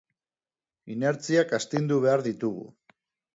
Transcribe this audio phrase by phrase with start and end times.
[0.93, 2.67] Inertziak astindu behar ditugu.